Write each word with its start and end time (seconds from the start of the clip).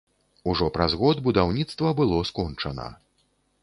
Ужо 0.53 0.69
праз 0.77 0.95
год 1.03 1.23
будаўніцтва 1.29 1.95
было 2.03 2.17
скончана. 2.33 2.93